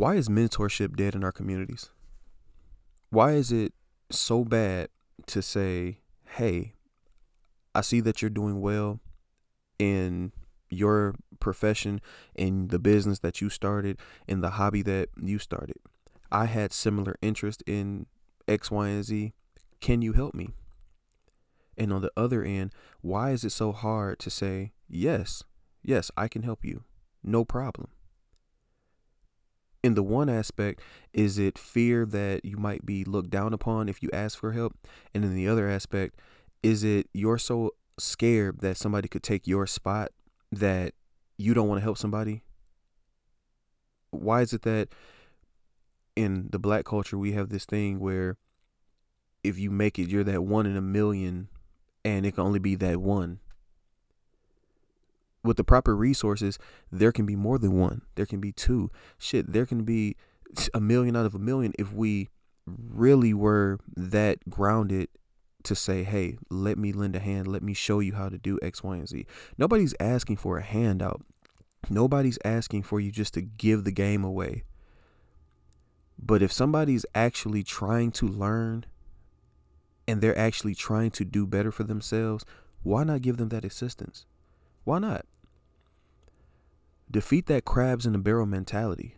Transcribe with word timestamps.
why 0.00 0.14
is 0.14 0.30
mentorship 0.30 0.96
dead 0.96 1.14
in 1.14 1.22
our 1.22 1.30
communities? 1.30 1.90
Why 3.10 3.32
is 3.32 3.52
it 3.52 3.74
so 4.10 4.46
bad 4.46 4.88
to 5.26 5.42
say, 5.42 5.98
hey, 6.24 6.72
I 7.74 7.82
see 7.82 8.00
that 8.00 8.22
you're 8.22 8.30
doing 8.30 8.62
well 8.62 9.00
in 9.78 10.32
your 10.70 11.16
profession, 11.38 12.00
in 12.34 12.68
the 12.68 12.78
business 12.78 13.18
that 13.18 13.42
you 13.42 13.50
started, 13.50 13.98
in 14.26 14.40
the 14.40 14.50
hobby 14.50 14.80
that 14.84 15.10
you 15.20 15.38
started. 15.38 15.76
I 16.32 16.46
had 16.46 16.72
similar 16.72 17.16
interest 17.20 17.62
in 17.66 18.06
X, 18.48 18.70
Y, 18.70 18.88
and 18.88 19.04
Z. 19.04 19.34
Can 19.82 20.00
you 20.00 20.14
help 20.14 20.32
me? 20.32 20.54
And 21.76 21.92
on 21.92 22.00
the 22.00 22.12
other 22.16 22.42
end, 22.42 22.72
why 23.02 23.32
is 23.32 23.44
it 23.44 23.50
so 23.50 23.72
hard 23.72 24.18
to 24.20 24.30
say, 24.30 24.72
yes, 24.88 25.44
yes, 25.82 26.10
I 26.16 26.26
can 26.26 26.42
help 26.42 26.64
you? 26.64 26.84
No 27.22 27.44
problem. 27.44 27.88
In 29.82 29.94
the 29.94 30.02
one 30.02 30.28
aspect, 30.28 30.82
is 31.12 31.38
it 31.38 31.58
fear 31.58 32.04
that 32.06 32.44
you 32.44 32.58
might 32.58 32.84
be 32.84 33.02
looked 33.04 33.30
down 33.30 33.54
upon 33.54 33.88
if 33.88 34.02
you 34.02 34.10
ask 34.12 34.38
for 34.38 34.52
help? 34.52 34.76
And 35.14 35.24
in 35.24 35.34
the 35.34 35.48
other 35.48 35.68
aspect, 35.68 36.20
is 36.62 36.84
it 36.84 37.08
you're 37.14 37.38
so 37.38 37.72
scared 37.98 38.60
that 38.60 38.76
somebody 38.76 39.08
could 39.08 39.22
take 39.22 39.46
your 39.46 39.66
spot 39.66 40.10
that 40.52 40.94
you 41.38 41.54
don't 41.54 41.68
want 41.68 41.78
to 41.78 41.84
help 41.84 41.96
somebody? 41.96 42.42
Why 44.10 44.42
is 44.42 44.52
it 44.52 44.62
that 44.62 44.88
in 46.14 46.48
the 46.50 46.58
black 46.58 46.84
culture 46.84 47.16
we 47.16 47.32
have 47.32 47.48
this 47.48 47.64
thing 47.64 48.00
where 48.00 48.36
if 49.42 49.58
you 49.58 49.70
make 49.70 49.98
it, 49.98 50.08
you're 50.08 50.24
that 50.24 50.44
one 50.44 50.66
in 50.66 50.76
a 50.76 50.82
million 50.82 51.48
and 52.04 52.26
it 52.26 52.34
can 52.34 52.44
only 52.44 52.58
be 52.58 52.74
that 52.74 53.00
one? 53.00 53.40
With 55.42 55.56
the 55.56 55.64
proper 55.64 55.96
resources, 55.96 56.58
there 56.92 57.12
can 57.12 57.24
be 57.24 57.36
more 57.36 57.58
than 57.58 57.78
one. 57.78 58.02
There 58.14 58.26
can 58.26 58.40
be 58.40 58.52
two. 58.52 58.90
Shit, 59.18 59.52
there 59.52 59.66
can 59.66 59.84
be 59.84 60.16
a 60.74 60.80
million 60.80 61.16
out 61.16 61.26
of 61.26 61.34
a 61.34 61.38
million 61.38 61.72
if 61.78 61.92
we 61.92 62.28
really 62.66 63.32
were 63.32 63.78
that 63.96 64.38
grounded 64.50 65.08
to 65.62 65.74
say, 65.74 66.02
hey, 66.02 66.38
let 66.50 66.78
me 66.78 66.92
lend 66.92 67.16
a 67.16 67.20
hand. 67.20 67.46
Let 67.46 67.62
me 67.62 67.74
show 67.74 68.00
you 68.00 68.14
how 68.14 68.28
to 68.28 68.38
do 68.38 68.58
X, 68.62 68.82
Y, 68.82 68.96
and 68.96 69.08
Z. 69.08 69.26
Nobody's 69.58 69.94
asking 70.00 70.36
for 70.36 70.58
a 70.58 70.62
handout. 70.62 71.22
Nobody's 71.88 72.38
asking 72.44 72.82
for 72.82 73.00
you 73.00 73.10
just 73.10 73.34
to 73.34 73.42
give 73.42 73.84
the 73.84 73.92
game 73.92 74.24
away. 74.24 74.64
But 76.18 76.42
if 76.42 76.52
somebody's 76.52 77.06
actually 77.14 77.62
trying 77.62 78.10
to 78.12 78.28
learn 78.28 78.84
and 80.06 80.20
they're 80.20 80.36
actually 80.36 80.74
trying 80.74 81.10
to 81.12 81.24
do 81.24 81.46
better 81.46 81.72
for 81.72 81.84
themselves, 81.84 82.44
why 82.82 83.04
not 83.04 83.22
give 83.22 83.38
them 83.38 83.48
that 83.50 83.64
assistance? 83.64 84.26
Why 84.84 84.98
not? 84.98 85.26
Defeat 87.10 87.46
that 87.46 87.64
crabs 87.64 88.06
in 88.06 88.12
the 88.12 88.18
barrel 88.18 88.46
mentality. 88.46 89.16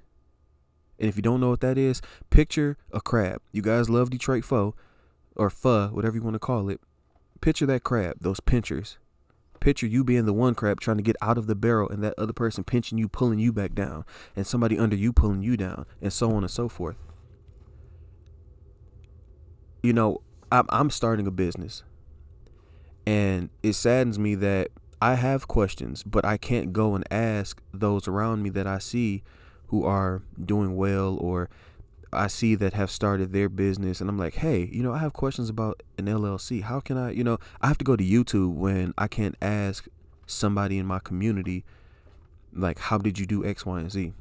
And 0.99 1.09
if 1.09 1.17
you 1.17 1.23
don't 1.23 1.41
know 1.41 1.51
what 1.51 1.61
that 1.61 1.79
is, 1.79 2.01
picture 2.31 2.77
a 2.93 3.01
crab. 3.01 3.43
You 3.53 3.63
guys 3.63 3.91
love 3.91 4.11
Detroit 4.11 4.45
Pho 4.45 4.75
or 5.37 5.51
pho, 5.51 5.89
whatever 5.89 6.17
you 6.17 6.23
want 6.23 6.35
to 6.35 6.39
call 6.41 6.69
it. 6.69 6.81
Picture 7.41 7.67
that 7.67 7.83
crab, 7.83 8.19
those 8.21 8.41
pinchers. 8.41 8.99
Picture 9.59 9.87
you 9.87 10.05
being 10.05 10.27
the 10.27 10.33
one 10.33 10.55
crab 10.55 10.81
trying 10.81 10.97
to 10.97 11.03
get 11.03 11.17
out 11.23 11.39
of 11.39 11.47
the 11.47 11.55
barrel 11.55 11.89
and 11.89 12.03
that 12.03 12.15
other 12.19 12.33
person 12.33 12.65
pinching 12.65 12.99
you, 12.99 13.09
pulling 13.09 13.39
you 13.39 13.53
back 13.53 13.75
down, 13.75 14.05
and 14.35 14.47
somebody 14.47 14.79
under 14.79 14.97
you 14.97 15.13
pulling 15.13 15.43
you 15.43 15.57
down, 15.57 15.87
and 16.01 16.13
so 16.13 16.33
on 16.33 16.43
and 16.43 16.51
so 16.51 16.69
forth. 16.69 16.97
You 19.83 19.93
know, 19.93 20.21
I'm 20.51 20.91
starting 20.91 21.27
a 21.27 21.31
business, 21.31 21.83
and 23.07 23.51
it 23.63 23.73
saddens 23.75 24.19
me 24.19 24.35
that 24.37 24.71
I 25.03 25.17
have 25.17 25.49
questions, 25.49 26.05
but 26.05 26.25
I 26.25 26.37
can't 26.37 26.73
go 26.73 26.95
and 26.95 27.05
ask 27.13 27.61
those 27.75 28.07
around 28.07 28.45
me 28.45 28.51
that 28.51 28.69
I 28.69 28.79
see 28.79 29.25
who 29.67 29.85
are 29.85 30.23
doing 30.43 30.77
well 30.77 31.17
or 31.21 31.51
I 32.13 32.29
see 32.29 32.55
that 32.55 32.75
have 32.75 32.89
started 32.89 33.33
their 33.33 33.49
business 33.49 34.01
and 34.01 34.09
I'm 34.09 34.17
like, 34.17 34.35
hey, 34.35 34.71
you 34.71 34.81
know, 34.81 34.93
I 34.93 34.99
have 34.99 35.13
questions 35.13 35.49
about 35.49 35.83
an 35.99 36.05
LLC. 36.05 36.63
How 36.63 36.79
can 36.79 36.97
I, 36.97 37.11
you 37.11 37.25
know, 37.25 37.39
I 37.61 37.67
have 37.67 37.79
to 37.79 37.85
go 37.85 37.97
to 37.97 38.05
YouTube 38.05 38.55
when 38.55 38.95
I 38.97 39.09
can't 39.09 39.35
ask 39.43 39.89
somebody 40.29 40.79
in 40.79 40.87
my 40.87 41.01
community, 41.01 41.65
like, 42.53 42.79
how 42.79 42.99
did 42.99 43.19
you 43.19 43.27
do 43.27 43.45
X, 43.45 43.67
Y, 43.67 43.81
and 43.81 43.91
Z? 43.91 44.13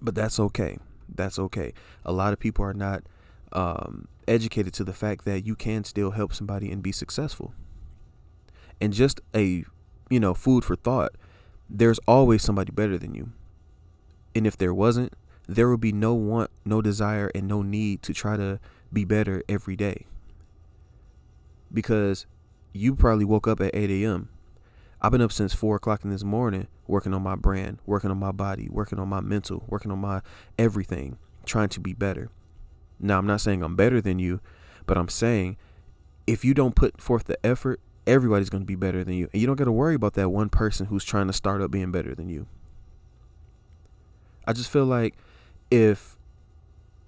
But 0.00 0.14
that's 0.14 0.38
okay. 0.38 0.78
That's 1.12 1.40
okay. 1.40 1.72
A 2.04 2.12
lot 2.12 2.32
of 2.32 2.38
people 2.38 2.64
are 2.64 2.72
not 2.72 3.02
um, 3.50 4.06
educated 4.28 4.74
to 4.74 4.84
the 4.84 4.92
fact 4.92 5.24
that 5.24 5.44
you 5.44 5.56
can 5.56 5.82
still 5.82 6.12
help 6.12 6.34
somebody 6.34 6.70
and 6.70 6.84
be 6.84 6.92
successful. 6.92 7.52
And 8.80 8.92
just 8.92 9.20
a, 9.34 9.64
you 10.10 10.20
know, 10.20 10.34
food 10.34 10.64
for 10.64 10.76
thought, 10.76 11.12
there's 11.68 11.98
always 12.06 12.42
somebody 12.42 12.72
better 12.72 12.98
than 12.98 13.14
you. 13.14 13.32
And 14.34 14.46
if 14.46 14.56
there 14.56 14.74
wasn't, 14.74 15.12
there 15.46 15.68
would 15.68 15.80
be 15.80 15.92
no 15.92 16.14
want, 16.14 16.50
no 16.64 16.82
desire, 16.82 17.30
and 17.34 17.48
no 17.48 17.62
need 17.62 18.02
to 18.02 18.12
try 18.12 18.36
to 18.36 18.60
be 18.92 19.04
better 19.04 19.42
every 19.48 19.76
day. 19.76 20.06
Because 21.72 22.26
you 22.72 22.94
probably 22.94 23.24
woke 23.24 23.46
up 23.46 23.60
at 23.60 23.74
8 23.74 23.90
a.m. 23.90 24.28
I've 25.00 25.12
been 25.12 25.22
up 25.22 25.32
since 25.32 25.54
4 25.54 25.76
o'clock 25.76 26.04
in 26.04 26.10
this 26.10 26.24
morning 26.24 26.66
working 26.86 27.14
on 27.14 27.22
my 27.22 27.36
brand, 27.36 27.78
working 27.86 28.10
on 28.10 28.18
my 28.18 28.32
body, 28.32 28.68
working 28.70 28.98
on 28.98 29.08
my 29.08 29.20
mental, 29.20 29.64
working 29.68 29.90
on 29.90 29.98
my 29.98 30.22
everything, 30.58 31.18
trying 31.44 31.68
to 31.70 31.80
be 31.80 31.92
better. 31.92 32.30
Now, 32.98 33.18
I'm 33.18 33.26
not 33.26 33.40
saying 33.40 33.62
I'm 33.62 33.76
better 33.76 34.00
than 34.00 34.18
you, 34.18 34.40
but 34.86 34.96
I'm 34.96 35.08
saying 35.08 35.56
if 36.26 36.44
you 36.44 36.52
don't 36.52 36.74
put 36.74 37.00
forth 37.00 37.24
the 37.24 37.38
effort, 37.46 37.80
everybody's 38.08 38.50
going 38.50 38.62
to 38.62 38.66
be 38.66 38.74
better 38.74 39.04
than 39.04 39.14
you. 39.14 39.28
And 39.32 39.40
you 39.40 39.46
don't 39.46 39.56
got 39.56 39.66
to 39.66 39.72
worry 39.72 39.94
about 39.94 40.14
that 40.14 40.30
one 40.30 40.48
person 40.48 40.86
who's 40.86 41.04
trying 41.04 41.26
to 41.28 41.32
start 41.32 41.60
up 41.60 41.70
being 41.70 41.92
better 41.92 42.14
than 42.14 42.28
you. 42.28 42.46
I 44.46 44.54
just 44.54 44.70
feel 44.70 44.86
like 44.86 45.14
if 45.70 46.16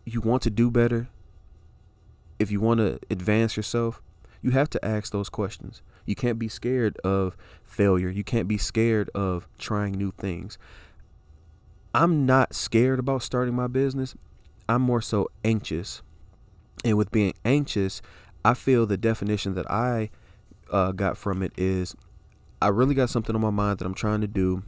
you 0.05 0.21
want 0.21 0.43
to 0.43 0.51
do 0.51 0.71
better, 0.71 1.09
if 2.39 2.51
you 2.51 2.61
want 2.61 2.79
to 2.79 3.01
advance 3.11 3.57
yourself, 3.57 4.03
you 4.43 4.51
have 4.51 4.69
to 4.71 4.85
ask 4.85 5.11
those 5.13 5.29
questions. 5.29 5.83
You 6.05 6.15
can't 6.15 6.39
be 6.39 6.49
scared 6.49 6.99
of 6.99 7.37
failure. 7.65 8.11
You 8.11 8.25
can't 8.25 8.47
be 8.49 8.59
scared 8.59 9.11
of 9.15 9.49
trying 9.59 9.93
new 9.93 10.13
things. 10.13 10.59
I'm 11.95 12.27
not 12.27 12.55
scared 12.55 12.99
about 12.99 13.23
starting 13.23 13.55
my 13.55 13.67
business. 13.67 14.15
I'm 14.69 14.83
more 14.83 15.03
so 15.03 15.29
anxious. 15.45 16.03
And 16.85 16.97
with 16.97 17.11
being 17.11 17.35
anxious, 17.45 18.01
I 18.45 18.55
feel 18.55 18.87
the 18.87 18.97
definition 18.97 19.55
that 19.55 19.71
I 19.71 20.11
uh, 20.71 20.93
got 20.93 21.17
from 21.17 21.43
it 21.43 21.53
is 21.57 21.95
I 22.63 22.69
really 22.69 22.95
got 22.95 23.11
something 23.11 23.35
on 23.35 23.41
my 23.41 23.51
mind 23.51 23.79
that 23.79 23.87
I'm 23.87 23.95
trying 23.95 24.21
to 24.21 24.27
do 24.27 24.63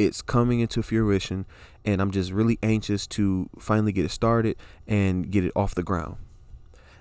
it's 0.00 0.22
coming 0.22 0.60
into 0.60 0.82
fruition 0.82 1.44
and 1.84 2.00
I'm 2.00 2.10
just 2.10 2.32
really 2.32 2.58
anxious 2.62 3.06
to 3.08 3.50
finally 3.58 3.92
get 3.92 4.06
it 4.06 4.10
started 4.10 4.56
and 4.86 5.30
get 5.30 5.44
it 5.44 5.52
off 5.54 5.74
the 5.74 5.82
ground. 5.82 6.16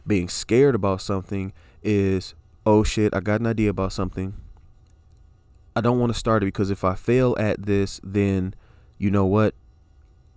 Being 0.05 0.27
scared 0.27 0.75
about 0.75 1.01
something 1.01 1.53
is, 1.81 2.35
oh 2.66 2.83
shit, 2.83 3.16
I 3.16 3.22
got 3.22 3.39
an 3.39 3.47
idea 3.47 3.69
about 3.69 3.94
something. 3.94 4.35
I 5.75 5.81
don't 5.81 5.97
want 5.97 6.11
to 6.11 6.19
start 6.19 6.44
it 6.44 6.47
because 6.47 6.69
if 6.69 6.83
I 6.83 6.95
fail 6.95 7.38
at 7.39 7.66
this, 7.66 8.01
then 8.03 8.53
you 8.97 9.09
know 9.09 9.25
what? 9.25 9.56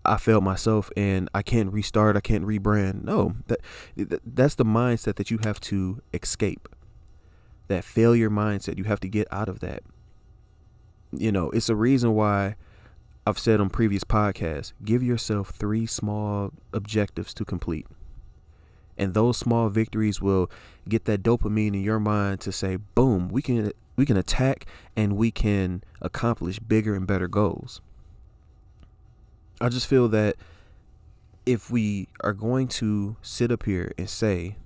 I 0.04 0.16
failed 0.16 0.44
myself 0.44 0.88
and 0.96 1.28
I 1.34 1.42
can't 1.42 1.72
restart, 1.72 2.16
I 2.16 2.20
can't 2.20 2.44
rebrand. 2.44 3.02
No, 3.02 3.34
that 3.46 3.60
that's 4.24 4.54
the 4.54 4.64
mindset 4.64 5.16
that 5.16 5.32
you 5.32 5.38
have 5.42 5.60
to 5.62 6.00
escape. 6.12 6.69
That 7.72 7.84
failure 7.84 8.28
mindset, 8.28 8.76
you 8.76 8.84
have 8.84 9.00
to 9.00 9.08
get 9.08 9.26
out 9.32 9.48
of 9.48 9.60
that 9.60 9.82
you 11.12 11.30
know, 11.30 11.50
it's 11.50 11.68
a 11.68 11.76
reason 11.76 12.14
why 12.14 12.56
I've 13.26 13.38
said 13.38 13.60
on 13.60 13.70
previous 13.70 14.04
podcasts, 14.04 14.72
give 14.84 15.02
yourself 15.02 15.50
three 15.50 15.86
small 15.86 16.52
objectives 16.72 17.34
to 17.34 17.44
complete. 17.44 17.86
And 18.98 19.14
those 19.14 19.36
small 19.36 19.68
victories 19.68 20.20
will 20.20 20.50
get 20.88 21.04
that 21.04 21.22
dopamine 21.22 21.74
in 21.74 21.82
your 21.82 22.00
mind 22.00 22.40
to 22.42 22.52
say, 22.52 22.76
boom, 22.76 23.28
we 23.28 23.42
can 23.42 23.72
we 23.96 24.06
can 24.06 24.16
attack 24.16 24.66
and 24.96 25.16
we 25.16 25.30
can 25.30 25.84
accomplish 26.00 26.58
bigger 26.58 26.94
and 26.94 27.06
better 27.06 27.28
goals. 27.28 27.80
I 29.60 29.68
just 29.68 29.86
feel 29.86 30.08
that 30.08 30.36
if 31.44 31.70
we 31.70 32.08
are 32.20 32.32
going 32.32 32.68
to 32.68 33.16
sit 33.22 33.52
up 33.52 33.64
here 33.64 33.92
and 33.98 34.08
say, 34.08 34.56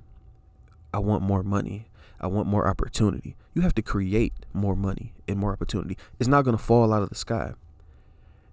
I 0.95 0.99
want 0.99 1.23
more 1.23 1.43
money, 1.43 1.87
I 2.21 2.27
want 2.27 2.49
more 2.49 2.67
opportunity. 2.67 3.37
You 3.55 3.63
have 3.63 3.75
to 3.75 3.83
create 3.83 4.33
more 4.53 4.77
money 4.77 5.15
and 5.29 5.39
more 5.39 5.53
opportunity. 5.53 5.97
It's 6.19 6.29
not 6.29 6.45
going 6.45 6.57
to 6.57 6.63
fall 6.63 6.93
out 6.93 7.03
of 7.03 7.09
the 7.09 7.15
sky. 7.15 7.53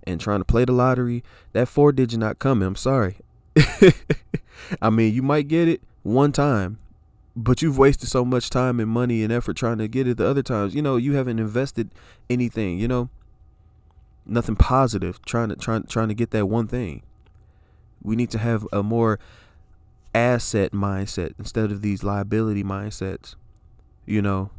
And 0.05 0.19
trying 0.19 0.41
to 0.41 0.45
play 0.45 0.65
the 0.65 0.73
lottery, 0.73 1.23
that 1.53 1.67
four 1.67 1.91
digit 1.91 2.19
not 2.19 2.39
coming. 2.39 2.67
I'm 2.67 2.75
sorry. 2.75 3.17
I 4.81 4.89
mean, 4.89 5.13
you 5.13 5.21
might 5.21 5.47
get 5.47 5.67
it 5.67 5.81
one 6.03 6.31
time, 6.31 6.79
but 7.35 7.61
you've 7.61 7.77
wasted 7.77 8.09
so 8.09 8.25
much 8.25 8.49
time 8.49 8.79
and 8.79 8.89
money 8.89 9.23
and 9.23 9.31
effort 9.31 9.55
trying 9.55 9.77
to 9.77 9.87
get 9.87 10.07
it 10.07 10.17
the 10.17 10.27
other 10.27 10.43
times. 10.43 10.75
You 10.75 10.81
know, 10.81 10.97
you 10.97 11.13
haven't 11.13 11.39
invested 11.39 11.91
anything, 12.29 12.79
you 12.79 12.87
know? 12.87 13.09
Nothing 14.25 14.55
positive 14.55 15.23
trying 15.25 15.49
to 15.49 15.55
trying 15.55 15.83
trying 15.83 16.07
to 16.07 16.13
get 16.13 16.31
that 16.31 16.45
one 16.45 16.67
thing. 16.67 17.01
We 18.01 18.15
need 18.15 18.29
to 18.31 18.37
have 18.37 18.65
a 18.71 18.81
more 18.83 19.19
asset 20.15 20.71
mindset 20.71 21.33
instead 21.37 21.71
of 21.71 21.81
these 21.81 22.03
liability 22.03 22.63
mindsets 22.63 23.35
you 24.05 24.21
know 24.21 24.49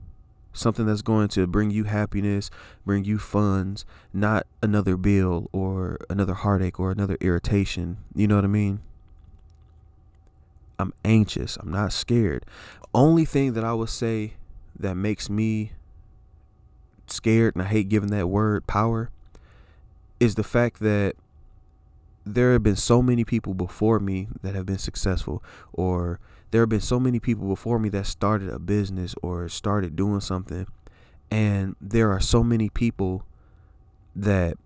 something 0.53 0.87
that's 0.87 1.03
going 1.03 1.29
to 1.29 1.47
bring 1.47 1.71
you 1.71 1.85
happiness, 1.85 2.51
bring 2.87 3.05
you 3.05 3.19
funds, 3.19 3.85
not 4.13 4.47
another 4.63 4.97
bill 4.97 5.49
or 5.53 5.99
another 6.09 6.35
heartache 6.35 6.79
or 6.79 6.93
another 6.93 7.17
irritation. 7.21 7.99
You 8.15 8.29
know 8.29 8.37
what 8.37 8.45
I 8.45 8.49
mean? 8.49 8.81
I'm 10.79 10.93
anxious. 11.05 11.57
I'm 11.57 11.71
not 11.71 11.93
scared. 11.93 12.45
Only 12.95 13.25
thing 13.25 13.55
that 13.55 13.65
I 13.65 13.75
would 13.75 13.89
say 13.89 14.35
that 14.79 14.95
makes 14.97 15.29
me 15.29 15.73
scared, 17.07 17.55
and 17.55 17.63
I 17.63 17.67
hate 17.67 17.89
giving 17.89 18.11
that 18.11 18.29
word 18.29 18.67
power, 18.67 19.11
is 20.21 20.37
the 20.37 20.45
fact 20.45 20.81
that 20.81 21.17
there 22.25 22.53
have 22.53 22.63
been 22.63 22.77
so 22.77 23.03
many 23.03 23.25
people 23.25 23.55
before 23.55 23.99
me 23.99 24.29
that 24.43 24.55
have 24.55 24.67
been 24.67 24.79
successful, 24.79 25.43
or 25.73 26.19
there 26.55 26.63
have 26.63 26.69
been 26.69 26.81
so 26.81 27.01
many 27.01 27.19
people 27.19 27.49
before 27.49 27.81
me 27.81 27.89
that 27.89 28.07
started 28.07 28.49
a 28.49 28.61
business 28.61 29.17
or 29.25 29.49
started 29.49 29.97
doing 29.97 30.21
something, 30.21 30.69
and 31.29 31.75
there 31.81 32.13
are 32.13 32.21
so 32.21 32.45
many 32.45 32.69
people 32.69 33.27
that 34.15 34.57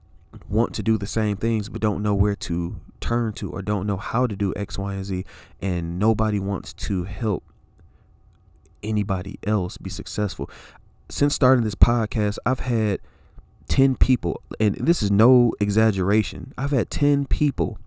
want 0.50 0.74
to 0.74 0.82
do 0.82 0.98
the 0.98 1.06
same 1.06 1.34
things 1.34 1.70
but 1.70 1.80
don't 1.80 2.02
know 2.02 2.14
where 2.14 2.36
to 2.36 2.78
turn 3.00 3.32
to 3.32 3.50
or 3.50 3.62
don't 3.62 3.86
know 3.86 3.96
how 3.96 4.26
to 4.26 4.36
do 4.36 4.52
X, 4.54 4.76
Y, 4.76 4.92
and 4.92 5.04
Z, 5.06 5.24
and 5.62 5.98
nobody 5.98 6.38
wants 6.38 6.74
to 6.74 7.04
help 7.04 7.42
anybody 8.82 9.38
else 9.46 9.78
be 9.78 9.88
successful. 9.88 10.50
Since 11.08 11.34
starting 11.34 11.64
this 11.64 11.74
podcast, 11.74 12.36
I've 12.44 12.60
had 12.60 13.00
10 13.68 13.96
people, 13.96 14.42
and 14.60 14.74
this 14.74 15.02
is 15.02 15.10
no 15.10 15.54
exaggeration, 15.58 16.52
I've 16.58 16.72
had 16.72 16.90
10 16.90 17.24
people 17.24 17.78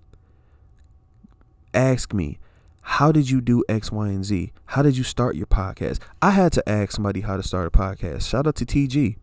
ask 1.75 2.15
me, 2.15 2.39
How 2.81 3.12
did 3.12 3.30
you 3.30 3.42
do 3.42 3.63
X, 3.69 3.92
Y, 3.92 4.07
and 4.07 4.25
Z? 4.25 4.51
How 4.68 4.81
did 4.81 4.98
you 4.98 5.04
start 5.04 5.36
your 5.36 5.45
podcast? 5.45 6.00
I 6.22 6.31
had 6.31 6.51
to 6.54 6.69
ask 6.69 6.92
somebody 6.92 7.22
how 7.22 7.38
to 7.38 7.44
start 7.44 7.68
a 7.68 7.72
podcast. 7.72 8.28
Shout 8.28 8.48
out 8.48 8.56
to 8.56 8.66
TG. 8.66 9.18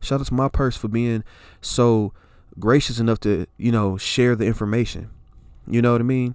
Shout 0.00 0.20
out 0.20 0.26
to 0.26 0.34
my 0.34 0.48
purse 0.48 0.76
for 0.76 0.88
being 0.88 1.24
so 1.60 2.12
gracious 2.58 2.98
enough 2.98 3.20
to, 3.20 3.46
you 3.56 3.72
know, 3.72 3.96
share 3.96 4.36
the 4.36 4.46
information. 4.46 5.10
You 5.66 5.82
know 5.82 5.92
what 5.92 6.00
I 6.00 6.04
mean? 6.04 6.34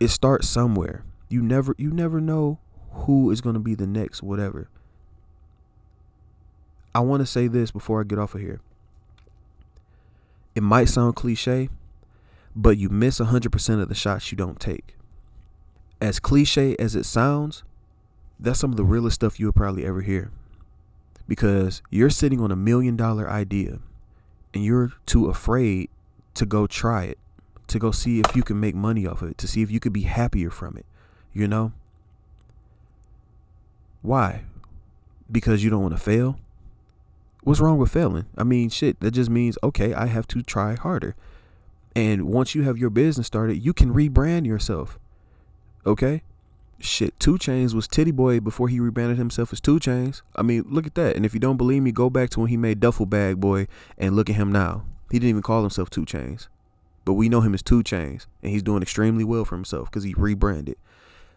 It 0.00 0.08
starts 0.08 0.48
somewhere. 0.48 1.04
You 1.28 1.42
never 1.42 1.74
you 1.78 1.90
never 1.90 2.20
know 2.20 2.58
who 2.90 3.30
is 3.30 3.40
going 3.40 3.54
to 3.54 3.60
be 3.60 3.74
the 3.74 3.86
next 3.86 4.22
whatever. 4.22 4.68
I 6.94 7.00
want 7.00 7.20
to 7.20 7.26
say 7.26 7.46
this 7.46 7.70
before 7.70 8.00
I 8.00 8.04
get 8.04 8.18
off 8.18 8.34
of 8.34 8.40
here. 8.40 8.60
It 10.54 10.62
might 10.62 10.88
sound 10.88 11.16
cliche, 11.16 11.70
but 12.54 12.78
you 12.78 12.88
miss 12.88 13.18
100% 13.18 13.82
of 13.82 13.88
the 13.88 13.94
shots 13.94 14.30
you 14.30 14.36
don't 14.36 14.60
take. 14.60 14.96
As 16.00 16.18
cliche 16.18 16.76
as 16.78 16.94
it 16.94 17.04
sounds, 17.04 17.62
that's 18.38 18.58
some 18.58 18.70
of 18.70 18.76
the 18.76 18.84
realest 18.84 19.14
stuff 19.14 19.38
you'll 19.38 19.52
probably 19.52 19.84
ever 19.84 20.02
hear. 20.02 20.30
Because 21.28 21.80
you're 21.90 22.10
sitting 22.10 22.40
on 22.40 22.50
a 22.50 22.56
million 22.56 22.96
dollar 22.96 23.30
idea 23.30 23.78
and 24.52 24.64
you're 24.64 24.92
too 25.06 25.28
afraid 25.28 25.88
to 26.34 26.44
go 26.44 26.66
try 26.66 27.04
it, 27.04 27.18
to 27.68 27.78
go 27.78 27.90
see 27.90 28.20
if 28.20 28.34
you 28.34 28.42
can 28.42 28.58
make 28.58 28.74
money 28.74 29.06
off 29.06 29.22
of 29.22 29.30
it, 29.30 29.38
to 29.38 29.48
see 29.48 29.62
if 29.62 29.70
you 29.70 29.80
could 29.80 29.92
be 29.92 30.02
happier 30.02 30.50
from 30.50 30.76
it, 30.76 30.84
you 31.32 31.46
know? 31.46 31.72
Why? 34.02 34.42
Because 35.30 35.62
you 35.62 35.70
don't 35.70 35.82
want 35.82 35.94
to 35.94 36.00
fail? 36.00 36.38
What's 37.44 37.60
wrong 37.60 37.78
with 37.78 37.92
failing? 37.92 38.26
I 38.36 38.44
mean, 38.44 38.68
shit, 38.68 39.00
that 39.00 39.12
just 39.12 39.30
means, 39.30 39.56
okay, 39.62 39.94
I 39.94 40.06
have 40.06 40.26
to 40.28 40.42
try 40.42 40.74
harder. 40.74 41.14
And 41.94 42.26
once 42.26 42.54
you 42.54 42.62
have 42.62 42.78
your 42.78 42.90
business 42.90 43.26
started, 43.26 43.62
you 43.62 43.72
can 43.72 43.92
rebrand 43.92 44.46
yourself. 44.46 44.98
Okay? 45.84 46.22
Shit, 46.78 47.18
2 47.20 47.34
Chainz 47.34 47.74
was 47.74 47.86
Tity 47.86 48.12
Boi 48.12 48.40
before 48.40 48.68
he 48.68 48.80
rebranded 48.80 49.18
himself 49.18 49.52
as 49.52 49.60
2 49.60 49.78
Chainz. 49.78 50.22
I 50.34 50.42
mean, 50.42 50.64
look 50.68 50.86
at 50.86 50.94
that. 50.96 51.16
And 51.16 51.24
if 51.24 51.34
you 51.34 51.40
don't 51.40 51.56
believe 51.56 51.82
me, 51.82 51.92
go 51.92 52.10
back 52.10 52.30
to 52.30 52.40
when 52.40 52.48
he 52.48 52.56
made 52.56 52.80
Duffle 52.80 53.08
Bag 53.08 53.40
Boy 53.40 53.68
and 53.98 54.16
look 54.16 54.28
at 54.28 54.36
him 54.36 54.50
now. 54.50 54.84
He 55.10 55.18
didn't 55.18 55.30
even 55.30 55.42
call 55.42 55.60
himself 55.60 55.90
2 55.90 56.04
Chainz. 56.04 56.48
But 57.04 57.14
we 57.14 57.28
know 57.28 57.40
him 57.40 57.54
as 57.54 57.62
2 57.62 57.82
Chainz, 57.82 58.26
And 58.42 58.52
he's 58.52 58.62
doing 58.62 58.82
extremely 58.82 59.24
well 59.24 59.44
for 59.44 59.54
himself 59.54 59.90
because 59.90 60.04
he 60.04 60.14
rebranded. 60.16 60.76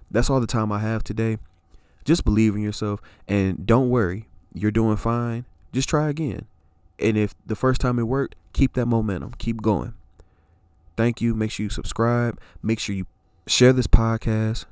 That's 0.10 0.30
all 0.30 0.40
the 0.40 0.48
time 0.48 0.72
I 0.72 0.80
have 0.80 1.04
today. 1.04 1.38
Just 2.06 2.24
believe 2.24 2.56
in 2.56 2.62
yourself 2.62 3.02
and 3.28 3.66
don't 3.66 3.90
worry. 3.90 4.28
You're 4.54 4.72
doing 4.72 4.96
fine. 4.96 5.46
Just 5.74 5.90
try 5.90 6.08
again. 6.08 6.46
And 7.00 7.18
if 7.18 7.36
the 7.46 7.56
first 7.56 7.82
time 7.82 8.00
it 8.00 8.04
worked, 8.04 8.36
keep 8.54 8.74
that 8.74 8.86
momentum. 8.86 9.34
Keep 9.38 9.62
going. 9.62 9.96
Thank 10.98 11.22
you. 11.22 11.34
Make 11.34 11.52
sure 11.52 11.66
you 11.66 11.70
subscribe. 11.70 12.40
Make 12.62 12.80
sure 12.80 12.96
you 12.96 13.06
share 13.48 13.74
this 13.74 13.88
podcast. 13.88 14.66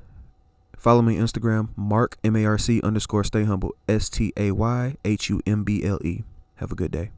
Follow 0.76 1.00
me 1.00 1.18
on 1.18 1.26
Instagram, 1.26 1.70
Mark 1.76 2.18
M 2.22 2.36
A 2.36 2.44
R 2.44 2.58
C 2.58 2.80
underscore 2.82 3.24
stay 3.24 3.44
humble 3.44 3.74
S 3.88 4.10
T 4.10 4.32
A 4.36 4.50
Y 4.50 4.96
H 5.04 5.30
U 5.30 5.40
M 5.46 5.64
B 5.64 5.82
L 5.84 5.98
E. 6.04 6.24
Have 6.56 6.72
a 6.72 6.74
good 6.74 6.90
day. 6.90 7.10